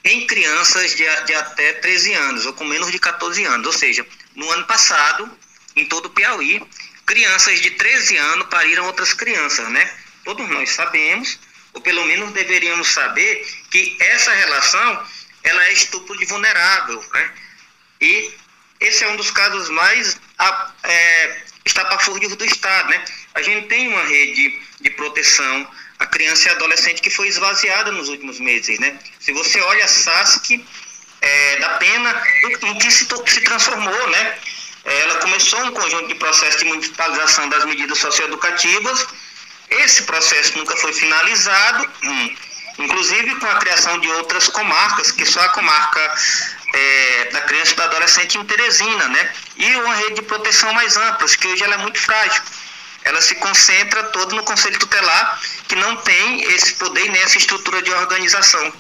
em 0.04 0.26
crianças 0.26 0.94
de, 0.94 1.04
de 1.24 1.34
até 1.34 1.72
13 1.74 2.12
anos 2.12 2.46
ou 2.46 2.52
com 2.52 2.64
menos 2.64 2.92
de 2.92 2.98
14 2.98 3.42
anos. 3.44 3.66
Ou 3.66 3.72
seja, 3.72 4.06
no 4.34 4.50
ano 4.50 4.64
passado, 4.66 5.30
em 5.74 5.86
todo 5.86 6.06
o 6.06 6.10
Piauí, 6.10 6.62
crianças 7.06 7.60
de 7.60 7.70
13 7.70 8.16
anos 8.16 8.48
pariram 8.48 8.84
outras 8.84 9.14
crianças, 9.14 9.68
né? 9.70 9.90
Todos 10.24 10.48
nós 10.50 10.70
sabemos, 10.70 11.38
ou 11.72 11.80
pelo 11.80 12.04
menos 12.04 12.32
deveríamos 12.32 12.88
saber, 12.88 13.46
que 13.70 13.96
essa 13.98 14.32
relação 14.32 15.06
ela 15.44 15.64
é 15.66 15.72
estupro 15.72 16.16
de 16.18 16.24
vulnerável, 16.24 17.04
né? 17.12 17.30
E 18.00 18.34
esse 18.80 19.04
é 19.04 19.08
um 19.08 19.16
dos 19.16 19.30
casos 19.30 19.68
mais 19.70 20.18
é, 20.82 21.42
estapafúrdios 21.64 22.34
do 22.34 22.44
Estado, 22.44 22.88
né? 22.88 23.04
A 23.34 23.42
gente 23.42 23.68
tem 23.68 23.88
uma 23.88 24.02
rede 24.02 24.60
de 24.80 24.90
proteção 24.90 25.70
à 25.98 26.06
criança 26.06 26.48
e 26.48 26.52
adolescente 26.52 27.00
que 27.00 27.10
foi 27.10 27.28
esvaziada 27.28 27.92
nos 27.92 28.08
últimos 28.08 28.40
meses, 28.40 28.78
né? 28.78 28.98
Se 29.20 29.32
você 29.32 29.60
olha 29.60 29.84
a 29.84 29.88
SASC, 29.88 30.64
é, 31.20 31.56
da 31.56 31.70
pena, 31.78 32.22
em 32.62 32.78
que 32.78 32.90
se, 32.90 33.06
se 33.26 33.40
transformou, 33.42 34.10
né? 34.10 34.38
Ela 34.84 35.16
começou 35.20 35.58
um 35.64 35.72
conjunto 35.72 36.08
de 36.08 36.14
processos 36.16 36.60
de 36.60 36.66
municipalização 36.66 37.48
das 37.48 37.64
medidas 37.64 37.98
socioeducativas. 37.98 39.06
Esse 39.70 40.02
processo 40.02 40.58
nunca 40.58 40.76
foi 40.76 40.92
finalizado, 40.92 41.90
hum, 42.02 42.36
inclusive 42.78 43.34
com 43.36 43.46
a 43.46 43.56
criação 43.56 43.98
de 44.00 44.08
outras 44.08 44.48
comarcas, 44.48 45.10
que 45.10 45.24
só 45.24 45.40
a 45.40 45.48
comarca 45.50 46.14
é, 46.74 47.30
da 47.32 47.40
criança 47.42 47.72
e 47.72 47.76
do 47.76 47.82
adolescente 47.82 48.38
em 48.38 48.44
Teresina, 48.44 49.08
né? 49.08 49.30
E 49.56 49.76
uma 49.76 49.94
rede 49.94 50.16
de 50.16 50.22
proteção 50.22 50.72
mais 50.72 50.96
ampla, 50.96 51.28
que 51.28 51.46
hoje 51.46 51.62
ela 51.62 51.74
é 51.74 51.78
muito 51.78 51.98
frágil. 51.98 52.42
Ela 53.04 53.20
se 53.20 53.34
concentra 53.36 54.02
todo 54.04 54.34
no 54.34 54.42
Conselho 54.42 54.78
Tutelar, 54.78 55.40
que 55.68 55.76
não 55.76 55.96
tem 55.96 56.42
esse 56.52 56.74
poder 56.74 57.10
nem 57.10 57.20
essa 57.22 57.38
estrutura 57.38 57.82
de 57.82 57.90
organização. 57.92 58.72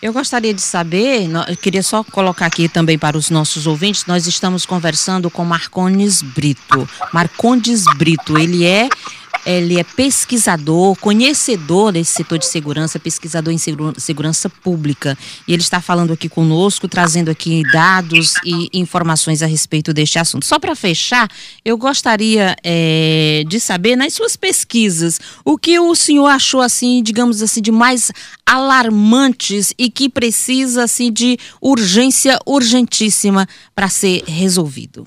Eu 0.00 0.12
gostaria 0.12 0.52
de 0.52 0.60
saber, 0.60 1.28
eu 1.48 1.56
queria 1.56 1.82
só 1.82 2.02
colocar 2.02 2.46
aqui 2.46 2.68
também 2.68 2.98
para 2.98 3.16
os 3.16 3.30
nossos 3.30 3.68
ouvintes, 3.68 4.04
nós 4.04 4.26
estamos 4.26 4.66
conversando 4.66 5.30
com 5.30 5.44
Marcones 5.44 6.22
Brito. 6.22 6.88
Marcondes 7.12 7.84
Brito, 7.96 8.36
ele 8.36 8.66
é 8.66 8.88
ele 9.44 9.78
é 9.78 9.84
pesquisador, 9.84 10.96
conhecedor 10.96 11.92
desse 11.92 12.12
setor 12.12 12.38
de 12.38 12.46
segurança, 12.46 12.98
pesquisador 12.98 13.52
em 13.52 13.58
segurança 13.98 14.48
pública. 14.48 15.16
E 15.46 15.52
ele 15.52 15.62
está 15.62 15.80
falando 15.80 16.12
aqui 16.12 16.28
conosco, 16.28 16.88
trazendo 16.88 17.30
aqui 17.30 17.62
dados 17.72 18.34
e 18.44 18.68
informações 18.72 19.42
a 19.42 19.46
respeito 19.46 19.92
deste 19.92 20.18
assunto. 20.18 20.46
Só 20.46 20.58
para 20.58 20.74
fechar, 20.74 21.28
eu 21.64 21.76
gostaria 21.76 22.56
é, 22.62 23.44
de 23.46 23.58
saber, 23.58 23.96
nas 23.96 24.14
suas 24.14 24.36
pesquisas, 24.36 25.20
o 25.44 25.58
que 25.58 25.78
o 25.78 25.94
senhor 25.94 26.26
achou, 26.26 26.60
assim, 26.60 27.02
digamos 27.02 27.42
assim, 27.42 27.60
de 27.60 27.72
mais 27.72 28.12
alarmantes 28.46 29.74
e 29.78 29.90
que 29.90 30.08
precisa, 30.08 30.84
assim, 30.84 31.12
de 31.12 31.38
urgência 31.60 32.38
urgentíssima 32.46 33.48
para 33.74 33.88
ser 33.88 34.22
resolvido. 34.26 35.06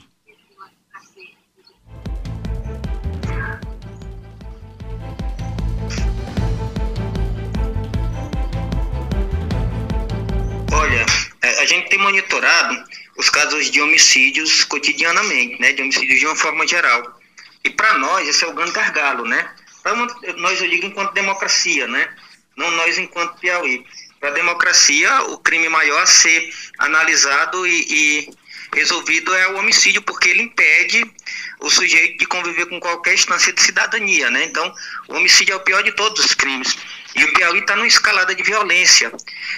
A 11.59 11.65
gente 11.65 11.89
tem 11.89 11.99
monitorado 11.99 12.83
os 13.17 13.29
casos 13.29 13.71
de 13.71 13.81
homicídios 13.81 14.63
cotidianamente, 14.65 15.59
né, 15.59 15.71
de 15.73 15.81
homicídios 15.81 16.19
de 16.19 16.25
uma 16.25 16.35
forma 16.35 16.67
geral. 16.67 17.19
E 17.63 17.69
para 17.69 17.97
nós, 17.97 18.27
esse 18.27 18.43
é 18.43 18.47
o 18.47 18.53
grande 18.53 18.73
gargalo, 18.73 19.25
né? 19.25 19.49
Nós, 20.37 20.61
eu 20.61 20.69
digo, 20.69 20.85
enquanto 20.85 21.13
democracia, 21.13 21.87
né? 21.87 22.09
Não 22.55 22.69
nós, 22.71 22.97
enquanto 22.97 23.39
Piauí. 23.39 23.85
Para 24.19 24.29
a 24.29 24.33
democracia, 24.33 25.21
o 25.23 25.37
crime 25.39 25.69
maior 25.69 26.01
a 26.01 26.05
ser 26.05 26.49
analisado 26.79 27.65
e, 27.67 27.85
e 27.89 28.29
resolvido 28.73 29.33
é 29.33 29.47
o 29.49 29.57
homicídio, 29.57 30.01
porque 30.01 30.29
ele 30.29 30.43
impede 30.43 31.09
o 31.59 31.69
sujeito 31.69 32.17
de 32.19 32.25
conviver 32.25 32.67
com 32.67 32.79
qualquer 32.79 33.13
instância 33.13 33.51
de 33.53 33.61
cidadania, 33.61 34.29
né? 34.29 34.45
Então, 34.45 34.73
o 35.07 35.15
homicídio 35.15 35.53
é 35.53 35.55
o 35.55 35.61
pior 35.61 35.81
de 35.83 35.91
todos 35.93 36.23
os 36.23 36.33
crimes. 36.33 36.77
E 37.15 37.23
o 37.23 37.33
Piauí 37.33 37.59
está 37.59 37.75
numa 37.75 37.87
escalada 37.87 38.35
de 38.35 38.43
violência, 38.43 39.11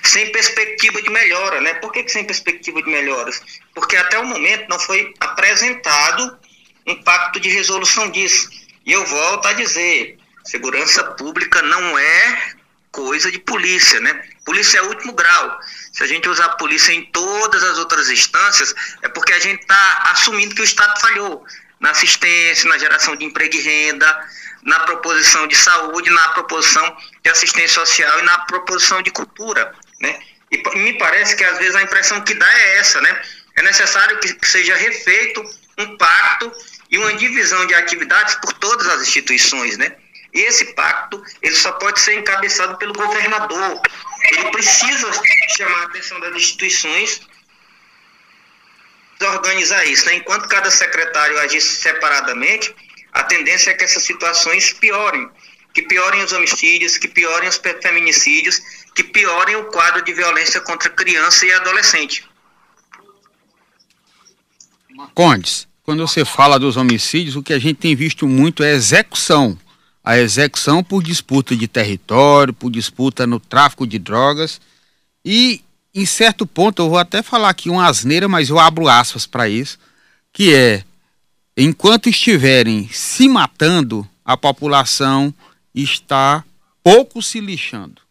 sem 0.04 0.32
perspectiva 0.32 1.02
de 1.02 1.10
melhora, 1.10 1.60
né? 1.60 1.74
Por 1.76 1.92
que, 1.92 2.04
que 2.04 2.12
sem 2.12 2.24
perspectiva 2.24 2.82
de 2.82 2.90
melhoras? 2.90 3.42
Porque 3.74 3.98
até 3.98 4.20
o 4.20 4.26
momento 4.26 4.70
não 4.70 4.80
foi 4.80 5.14
apresentado 5.20 6.38
um 6.86 7.02
pacto 7.04 7.40
de 7.40 7.50
resolução 7.50 8.12
disso. 8.12 8.50
E 8.86 8.92
eu 8.94 9.04
volto 9.06 9.48
a 9.48 9.54
dizer, 9.54 10.18
segurança 10.46 11.04
pública 11.04 11.62
não 11.64 11.98
é 11.98 12.54
coisa 12.92 13.32
de 13.32 13.40
polícia, 13.40 14.00
né? 14.00 14.24
Polícia 14.46 14.78
é 14.78 14.82
o 14.84 14.88
último 14.88 15.14
grau. 15.14 15.60
Se 15.92 16.04
a 16.04 16.08
gente 16.08 16.30
usar 16.30 16.46
a 16.46 16.56
polícia 16.58 16.94
em 16.94 17.06
todas 17.12 17.64
as 17.64 17.78
outras 17.78 18.10
instâncias, 18.10 18.74
é 19.02 19.10
porque 19.10 19.34
a 19.34 19.40
gente 19.40 19.62
está 19.62 20.04
assumindo 20.12 20.56
que 20.56 20.62
o 20.62 20.64
Estado 20.64 21.00
falhou 21.00 21.44
na 21.80 21.92
assistência, 21.92 22.70
na 22.70 22.78
geração 22.78 23.16
de 23.16 23.26
emprego 23.26 23.56
e 23.56 23.62
renda, 23.62 24.28
na 24.68 24.82
proposição 24.82 25.48
de 25.48 25.56
saúde, 25.56 26.10
na 26.10 26.28
proposição 26.30 26.98
de 27.24 27.32
assistência 27.32 27.70
social 27.86 28.20
e 28.20 28.24
na 28.24 28.38
proposição 28.40 29.02
de 29.02 29.10
cultura, 29.12 29.74
né? 30.02 30.20
E 30.52 30.58
me 30.78 30.98
parece 30.98 31.38
que 31.38 31.44
às 31.44 31.58
vezes 31.58 31.74
a 31.76 31.82
impressão 31.82 32.20
que 32.22 32.34
dá 32.34 32.60
é 32.60 32.78
essa, 32.78 33.00
né? 33.00 33.22
É 33.56 33.62
necessário 33.62 34.20
que 34.20 34.46
seja 34.46 34.76
refeito 34.76 35.42
um 35.78 35.98
pacto 35.98 36.52
e 36.92 36.98
uma 36.98 37.14
divisão 37.14 37.66
de 37.66 37.76
atividades 37.76 38.36
por 38.36 38.52
todas 38.54 38.88
as 38.90 39.02
instituições, 39.04 39.78
né? 39.78 39.96
E 40.34 40.42
esse 40.42 40.74
pacto, 40.74 41.24
ele 41.42 41.56
só 41.56 41.72
pode 41.72 42.02
ser 42.02 42.16
encabeçado 42.16 42.78
pelo 42.78 42.94
governador. 42.94 43.82
Ele 44.32 44.52
precisa 44.52 45.10
chamar 45.56 45.80
a 45.80 45.86
atenção 45.86 46.20
das 46.20 46.36
instituições 46.36 47.22
organizar 49.20 49.84
isso, 49.86 50.06
né? 50.06 50.16
Enquanto 50.16 50.48
cada 50.48 50.70
secretário 50.70 51.40
agisse 51.40 51.78
separadamente, 51.78 52.76
a 53.18 53.24
tendência 53.24 53.72
é 53.72 53.74
que 53.74 53.84
essas 53.84 54.04
situações 54.04 54.74
piorem, 54.74 55.28
que 55.74 55.82
piorem 55.82 56.24
os 56.24 56.32
homicídios, 56.32 56.98
que 56.98 57.08
piorem 57.08 57.50
os 57.50 57.60
feminicídios, 57.82 58.62
que 58.94 59.04
piorem 59.04 59.56
o 59.56 59.66
quadro 59.66 60.06
de 60.06 60.14
violência 60.14 60.62
contra 60.62 60.88
criança 60.90 61.46
e 61.46 61.52
adolescente. 61.52 62.24
Condes, 65.16 65.68
quando 65.84 66.08
você 66.08 66.24
fala 66.24 66.60
dos 66.60 66.78
homicídios, 66.78 67.36
o 67.36 67.42
que 67.42 67.54
a 67.54 67.60
gente 67.60 67.78
tem 67.78 67.96
visto 67.96 68.28
muito 68.28 68.64
é 68.64 68.74
execução. 68.74 69.58
A 70.04 70.18
execução 70.20 70.84
por 70.84 71.02
disputa 71.02 71.56
de 71.56 71.68
território, 71.68 72.54
por 72.54 72.70
disputa 72.70 73.26
no 73.26 73.40
tráfico 73.40 73.88
de 73.88 73.98
drogas. 73.98 74.62
E, 75.26 75.64
em 75.94 76.06
certo 76.06 76.46
ponto, 76.46 76.84
eu 76.84 76.90
vou 76.90 77.00
até 77.00 77.24
falar 77.24 77.50
aqui 77.50 77.68
uma 77.68 77.88
asneira, 77.88 78.28
mas 78.28 78.50
eu 78.50 78.60
abro 78.60 78.88
aspas 78.88 79.26
para 79.26 79.50
isso, 79.50 79.80
que 80.32 80.54
é 80.54 80.84
enquanto 81.58 82.08
estiverem 82.08 82.88
se 82.92 83.28
matando, 83.28 84.08
a 84.24 84.38
população 84.38 85.34
está 85.74 86.44
pouco 86.84 87.22
se 87.22 87.40
lixando. 87.40 88.02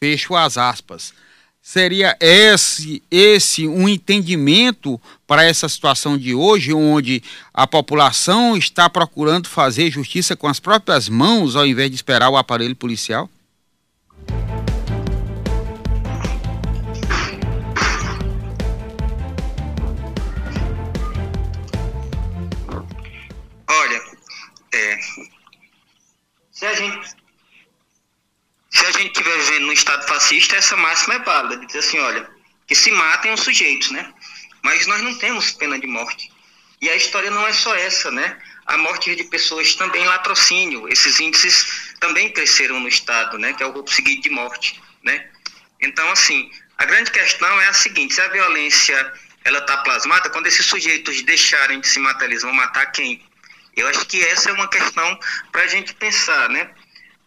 Fecho 0.00 0.36
as 0.36 0.56
aspas. 0.56 1.12
Seria 1.60 2.16
esse, 2.20 3.02
esse 3.10 3.68
um 3.68 3.88
entendimento 3.88 5.00
para 5.26 5.44
essa 5.44 5.68
situação 5.68 6.18
de 6.18 6.34
hoje, 6.34 6.72
onde 6.72 7.22
a 7.54 7.66
população 7.66 8.56
está 8.56 8.90
procurando 8.90 9.48
fazer 9.48 9.90
justiça 9.90 10.34
com 10.34 10.48
as 10.48 10.58
próprias 10.58 11.08
mãos 11.08 11.54
ao 11.54 11.66
invés 11.66 11.88
de 11.90 11.96
esperar 11.96 12.30
o 12.30 12.36
aparelho 12.36 12.74
policial? 12.74 13.30
Gente 29.00 29.12
estiver 29.12 29.38
vivendo 29.38 29.66
num 29.66 29.72
estado 29.72 30.06
fascista, 30.06 30.56
essa 30.56 30.76
máxima 30.76 31.14
é 31.14 31.18
válida, 31.20 31.56
de 31.58 31.66
dizer 31.66 31.80
assim, 31.80 31.98
olha, 31.98 32.28
que 32.66 32.74
se 32.74 32.90
matem 32.90 33.32
os 33.32 33.40
sujeitos, 33.40 33.90
né? 33.90 34.12
Mas 34.62 34.86
nós 34.86 35.02
não 35.02 35.14
temos 35.18 35.50
pena 35.52 35.78
de 35.78 35.86
morte. 35.86 36.30
E 36.80 36.88
a 36.88 36.96
história 36.96 37.30
não 37.30 37.46
é 37.46 37.52
só 37.52 37.74
essa, 37.74 38.10
né? 38.10 38.38
A 38.66 38.76
morte 38.76 39.14
de 39.14 39.24
pessoas 39.24 39.74
também 39.74 40.04
latrocínio. 40.04 40.88
Esses 40.88 41.20
índices 41.20 41.94
também 42.00 42.32
cresceram 42.32 42.80
no 42.80 42.88
estado, 42.88 43.38
né? 43.38 43.52
Que 43.52 43.62
é 43.62 43.66
o 43.66 43.72
grupo 43.72 43.90
seguido 43.92 44.22
de 44.22 44.30
morte, 44.30 44.80
né? 45.02 45.28
Então, 45.80 46.08
assim, 46.10 46.50
a 46.78 46.84
grande 46.84 47.10
questão 47.10 47.60
é 47.60 47.68
a 47.68 47.72
seguinte: 47.72 48.14
se 48.14 48.20
a 48.20 48.28
violência 48.28 49.12
ela 49.44 49.58
está 49.58 49.78
plasmada, 49.78 50.30
quando 50.30 50.46
esses 50.46 50.66
sujeitos 50.66 51.22
deixarem 51.22 51.80
de 51.80 51.88
se 51.88 51.98
matar, 51.98 52.26
eles 52.26 52.42
vão 52.42 52.52
matar 52.52 52.86
quem? 52.86 53.24
Eu 53.76 53.88
acho 53.88 54.04
que 54.06 54.22
essa 54.24 54.50
é 54.50 54.52
uma 54.52 54.68
questão 54.68 55.18
para 55.50 55.62
a 55.62 55.66
gente 55.66 55.94
pensar, 55.94 56.48
né? 56.48 56.70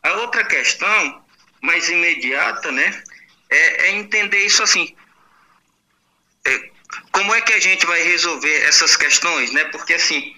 A 0.03 0.13
outra 0.13 0.43
questão, 0.43 1.24
mais 1.65 1.89
imediata, 1.89 2.71
né, 2.71 3.03
é, 3.49 3.87
é 3.87 3.91
entender 3.95 4.45
isso 4.45 4.63
assim. 4.63 4.95
É, 6.45 6.69
como 7.11 7.33
é 7.33 7.41
que 7.41 7.53
a 7.53 7.59
gente 7.59 7.85
vai 7.85 8.01
resolver 8.03 8.55
essas 8.63 8.95
questões, 8.95 9.51
né? 9.51 9.65
Porque 9.65 9.93
assim, 9.93 10.33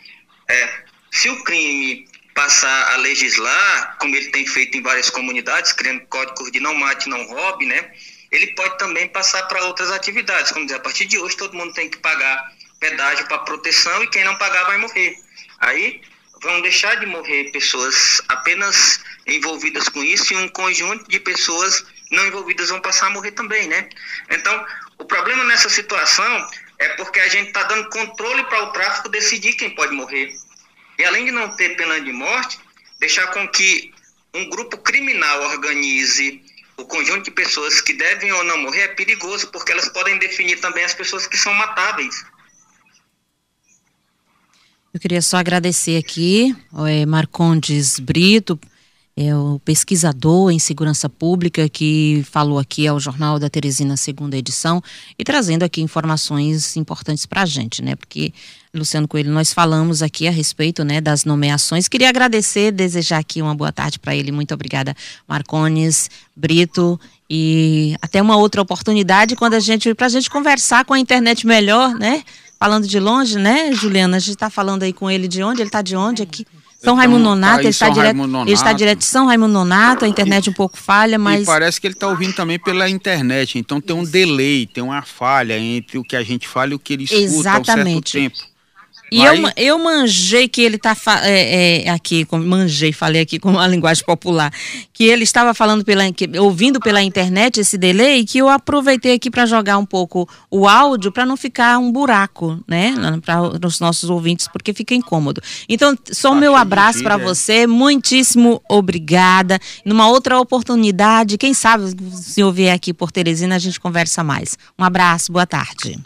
é, 0.47 0.83
se 1.11 1.29
o 1.29 1.43
crime 1.43 2.07
passar 2.33 2.93
a 2.93 2.97
legislar, 2.97 3.97
como 3.99 4.15
ele 4.15 4.29
tem 4.29 4.45
feito 4.45 4.77
em 4.77 4.81
várias 4.81 5.09
comunidades, 5.09 5.73
criando 5.73 6.05
códigos 6.07 6.51
de 6.51 6.59
não 6.59 6.73
mate, 6.75 7.09
não 7.09 7.25
roube, 7.25 7.65
né? 7.65 7.91
Ele 8.31 8.47
pode 8.53 8.77
também 8.77 9.07
passar 9.09 9.43
para 9.47 9.63
outras 9.65 9.89
atividades, 9.91 10.51
como 10.51 10.65
dizer, 10.65 10.77
a 10.77 10.81
partir 10.81 11.05
de 11.05 11.17
hoje 11.17 11.35
todo 11.35 11.57
mundo 11.57 11.73
tem 11.73 11.89
que 11.89 11.97
pagar 11.97 12.53
pedágio 12.79 13.25
para 13.27 13.39
proteção 13.39 14.03
e 14.03 14.09
quem 14.09 14.23
não 14.23 14.37
pagar 14.37 14.65
vai 14.65 14.77
morrer. 14.77 15.15
Aí 15.59 16.01
vão 16.41 16.61
deixar 16.61 16.95
de 16.95 17.05
morrer 17.05 17.51
pessoas 17.51 18.21
apenas 18.27 18.99
envolvidas 19.25 19.89
com 19.89 20.03
isso 20.03 20.33
e 20.33 20.37
um 20.37 20.47
conjunto 20.49 21.09
de 21.09 21.19
pessoas 21.19 21.85
não 22.11 22.25
envolvidas 22.27 22.69
vão 22.69 22.79
passar 22.79 23.07
a 23.07 23.09
morrer 23.09 23.31
também, 23.31 23.67
né? 23.67 23.89
Então, 24.29 24.65
o 24.97 25.05
problema 25.05 25.43
nessa 25.43 25.69
situação 25.69 26.49
é 26.79 26.89
porque 26.89 27.19
a 27.19 27.27
gente 27.27 27.47
está 27.47 27.63
dando 27.63 27.89
controle 27.89 28.43
para 28.45 28.63
o 28.63 28.71
tráfico 28.71 29.09
decidir 29.09 29.53
quem 29.53 29.71
pode 29.71 29.93
morrer. 29.93 30.33
E 30.97 31.03
além 31.03 31.25
de 31.25 31.31
não 31.31 31.55
ter 31.55 31.75
pena 31.75 31.99
de 31.99 32.11
morte, 32.11 32.59
deixar 32.99 33.27
com 33.27 33.47
que 33.49 33.93
um 34.33 34.49
grupo 34.49 34.77
criminal 34.77 35.43
organize 35.43 36.41
o 36.77 36.85
conjunto 36.85 37.23
de 37.23 37.31
pessoas 37.31 37.81
que 37.81 37.93
devem 37.93 38.31
ou 38.31 38.43
não 38.43 38.57
morrer 38.59 38.81
é 38.81 38.87
perigoso, 38.89 39.47
porque 39.47 39.71
elas 39.71 39.89
podem 39.89 40.17
definir 40.19 40.59
também 40.59 40.83
as 40.83 40.93
pessoas 40.93 41.25
que 41.25 41.37
são 41.37 41.53
matáveis. 41.53 42.23
Eu 44.97 44.99
queria 44.99 45.21
só 45.21 45.37
agradecer 45.37 45.95
aqui, 45.95 46.55
é, 46.87 47.05
Marcondes 47.05 47.99
Brito, 47.99 48.59
é 49.15 49.35
o 49.35 49.61
pesquisador 49.63 50.49
em 50.49 50.57
segurança 50.57 51.07
pública 51.07 51.69
que 51.69 52.25
falou 52.31 52.57
aqui 52.57 52.87
ao 52.87 52.99
Jornal 52.99 53.37
da 53.37 53.47
Teresina, 53.47 53.95
segunda 53.95 54.35
edição, 54.35 54.81
e 55.15 55.23
trazendo 55.23 55.61
aqui 55.61 55.81
informações 55.81 56.75
importantes 56.75 57.27
para 57.27 57.43
a 57.43 57.45
gente, 57.45 57.83
né? 57.83 57.95
Porque, 57.95 58.33
Luciano 58.73 59.07
Coelho, 59.07 59.31
nós 59.31 59.53
falamos 59.53 60.01
aqui 60.01 60.27
a 60.27 60.31
respeito 60.31 60.83
né, 60.83 60.99
das 60.99 61.25
nomeações. 61.25 61.87
Queria 61.87 62.09
agradecer, 62.09 62.71
desejar 62.71 63.19
aqui 63.19 63.39
uma 63.39 63.53
boa 63.53 63.71
tarde 63.71 63.99
para 63.99 64.15
ele. 64.15 64.31
Muito 64.31 64.51
obrigada, 64.51 64.95
Marcones, 65.27 66.09
Brito. 66.35 66.99
E 67.29 67.95
até 68.01 68.19
uma 68.19 68.37
outra 68.37 68.63
oportunidade 68.63 69.35
quando 69.35 69.53
a 69.53 69.59
gente, 69.59 69.93
para 69.93 70.07
a 70.07 70.09
gente 70.09 70.27
conversar 70.27 70.85
com 70.85 70.93
a 70.95 70.99
internet 70.99 71.45
melhor, 71.45 71.93
né? 71.93 72.23
Falando 72.59 72.87
de 72.87 72.99
longe, 72.99 73.37
né, 73.37 73.71
Juliana? 73.71 74.17
A 74.17 74.19
gente 74.19 74.31
está 74.31 74.49
falando 74.49 74.83
aí 74.83 74.91
com 74.91 75.09
ele 75.09 75.27
de 75.27 75.43
onde? 75.43 75.61
Ele 75.61 75.67
está 75.67 75.81
de 75.81 75.95
onde 75.95 76.23
aqui? 76.23 76.45
São 76.79 76.95
Raimundo 76.95 77.23
Nonato, 77.23 77.61
ele 77.61 77.69
está, 77.69 77.89
direto, 77.89 78.19
ele 78.45 78.53
está 78.53 78.71
direto 78.71 78.99
de 78.99 79.05
São 79.05 79.25
Raimundo 79.25 79.53
Nonato, 79.53 80.05
a 80.05 80.07
internet 80.07 80.49
um 80.49 80.53
pouco 80.53 80.77
falha, 80.77 81.17
mas. 81.17 81.41
E 81.41 81.45
parece 81.45 81.81
que 81.81 81.87
ele 81.87 81.95
está 81.95 82.07
ouvindo 82.07 82.33
também 82.33 82.59
pela 82.59 82.87
internet, 82.87 83.57
então 83.57 83.81
tem 83.81 83.95
um 83.95 84.03
delay, 84.03 84.67
tem 84.67 84.83
uma 84.83 85.01
falha 85.01 85.57
entre 85.57 85.97
o 85.97 86.03
que 86.03 86.15
a 86.15 86.21
gente 86.21 86.47
fala 86.47 86.71
e 86.71 86.75
o 86.75 86.79
que 86.79 86.93
ele 86.93 87.03
escuta 87.05 87.23
Exatamente. 87.23 87.97
um 87.97 88.21
certo 88.21 88.35
tempo. 88.37 88.56
E 89.11 89.23
eu, 89.23 89.33
eu 89.55 89.79
manjei 89.79 90.47
que 90.47 90.61
ele 90.61 90.75
está 90.75 90.95
é, 91.23 91.85
é, 91.85 91.89
aqui, 91.89 92.27
manjei, 92.31 92.91
falei 92.91 93.21
aqui 93.21 93.39
com 93.39 93.51
uma 93.51 93.65
linguagem 93.67 94.03
popular, 94.03 94.51
que 94.91 95.05
ele 95.05 95.23
estava 95.23 95.53
falando 95.53 95.85
pela, 95.85 96.11
que, 96.11 96.29
ouvindo 96.37 96.79
pela 96.79 97.01
internet 97.01 97.59
esse 97.59 97.77
delay, 97.77 98.25
que 98.25 98.37
eu 98.37 98.49
aproveitei 98.49 99.13
aqui 99.13 99.29
para 99.29 99.45
jogar 99.45 99.77
um 99.77 99.85
pouco 99.85 100.27
o 100.51 100.67
áudio 100.67 101.11
para 101.11 101.25
não 101.25 101.37
ficar 101.37 101.77
um 101.77 101.91
buraco, 101.91 102.59
né, 102.67 102.93
para 103.23 103.65
os 103.65 103.79
nossos 103.79 104.09
ouvintes, 104.09 104.47
porque 104.47 104.73
fica 104.73 104.93
incômodo. 104.93 105.41
Então, 105.69 105.97
só 106.11 106.31
o 106.31 106.35
meu 106.35 106.55
abraço 106.55 107.01
para 107.01 107.17
você, 107.17 107.65
muitíssimo 107.65 108.61
obrigada. 108.69 109.59
Numa 109.85 110.09
outra 110.09 110.39
oportunidade, 110.39 111.37
quem 111.37 111.53
sabe 111.53 111.95
se 112.13 112.41
eu 112.41 112.51
vier 112.51 112.73
aqui 112.73 112.93
por 112.93 113.11
Teresina 113.11 113.55
a 113.55 113.59
gente 113.59 113.79
conversa 113.79 114.23
mais. 114.23 114.57
Um 114.77 114.83
abraço, 114.83 115.31
boa 115.31 115.45
tarde. 115.45 115.97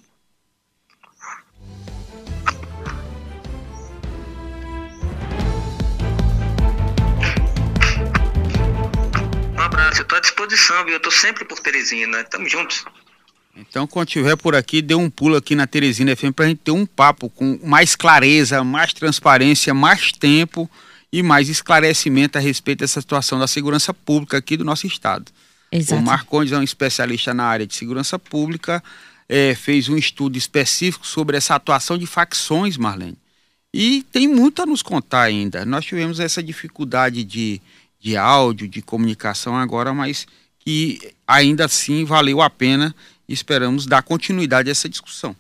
Eu 10.00 10.06
tô 10.06 10.16
à 10.16 10.20
disposição, 10.20 10.86
viu? 10.86 10.94
Eu 10.94 11.00
tô 11.00 11.12
sempre 11.12 11.46
por 11.46 11.60
Teresina, 11.60 12.24
tamo 12.24 12.48
juntos. 12.48 12.86
Então, 13.56 13.86
quando 13.86 14.08
estiver 14.08 14.36
por 14.38 14.56
aqui, 14.56 14.82
dê 14.82 14.96
um 14.96 15.10
pulo 15.10 15.36
aqui 15.36 15.56
na 15.56 15.68
Teresina 15.68 16.16
FM 16.16 16.32
para 16.34 16.46
a 16.46 16.48
gente 16.48 16.60
ter 16.60 16.72
um 16.72 16.86
papo 16.86 17.30
com 17.30 17.60
mais 17.64 17.96
clareza, 17.96 18.64
mais 18.64 18.94
transparência, 18.94 19.74
mais 19.74 20.12
tempo 20.12 20.70
e 21.12 21.22
mais 21.22 21.50
esclarecimento 21.50 22.38
a 22.38 22.42
respeito 22.42 22.80
dessa 22.80 23.02
situação 23.02 23.38
da 23.38 23.48
segurança 23.48 23.94
pública 23.94 24.38
aqui 24.38 24.56
do 24.56 24.64
nosso 24.64 24.88
estado. 24.88 25.26
Exato. 25.72 26.02
O 26.02 26.06
Marcondes 26.06 26.54
é 26.54 26.58
um 26.58 26.64
especialista 26.64 27.34
na 27.34 27.44
área 27.44 27.68
de 27.68 27.76
segurança 27.76 28.18
pública, 28.18 28.82
é, 29.28 29.54
fez 29.54 29.90
um 29.90 29.98
estudo 29.98 30.38
específico 30.38 31.06
sobre 31.06 31.36
essa 31.36 31.56
atuação 31.56 31.98
de 31.98 32.06
facções, 32.06 32.78
Marlene. 32.78 33.18
E 33.74 34.04
tem 34.12 34.28
muito 34.28 34.62
a 34.62 34.66
nos 34.66 34.82
contar 34.82 35.24
ainda. 35.24 35.66
Nós 35.66 35.86
tivemos 35.86 36.20
essa 36.20 36.44
dificuldade 36.44 37.24
de 37.24 37.62
de 38.02 38.18
áudio, 38.18 38.68
de 38.68 38.82
comunicação 38.82 39.56
agora, 39.56 39.94
mas 39.94 40.26
que 40.60 41.14
ainda 41.28 41.66
assim 41.66 42.04
valeu 42.04 42.42
a 42.42 42.50
pena 42.50 42.94
e 43.30 43.34
esperamos 43.34 43.86
dar 43.86 44.02
continuidade 44.02 44.70
a 44.70 44.72
essa 44.72 44.90
discussão. 44.90 45.30